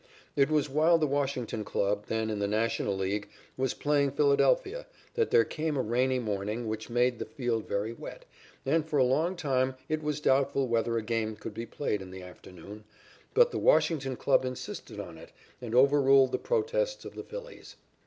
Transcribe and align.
It 0.35 0.49
was 0.49 0.67
while 0.67 0.97
the 0.97 1.05
Washington 1.05 1.63
club, 1.63 2.05
then 2.07 2.31
in 2.31 2.39
the 2.39 2.47
National 2.47 2.97
League, 2.97 3.29
was 3.55 3.75
playing 3.75 4.13
Philadelphia 4.13 4.87
that 5.13 5.29
there 5.29 5.43
came 5.45 5.77
a 5.77 5.81
rainy 5.83 6.17
morning 6.17 6.67
which 6.67 6.89
made 6.89 7.19
the 7.19 7.25
field 7.25 7.67
very 7.67 7.93
wet, 7.93 8.25
and 8.65 8.83
for 8.83 8.97
a 8.97 9.03
long 9.03 9.35
time 9.35 9.75
it 9.87 10.01
was 10.01 10.19
doubtful 10.19 10.67
whether 10.67 10.97
a 10.97 11.03
game 11.03 11.35
could 11.35 11.53
be 11.53 11.67
played 11.67 12.01
in 12.01 12.09
the 12.09 12.23
afternoon, 12.23 12.83
but 13.35 13.51
the 13.51 13.59
Washington 13.59 14.15
club 14.15 14.43
insisted 14.43 14.99
on 14.99 15.19
it 15.19 15.31
and 15.61 15.75
overruled 15.75 16.31
the 16.31 16.39
protests 16.39 17.05
of 17.05 17.13
the 17.13 17.21
Phillies. 17.23 17.75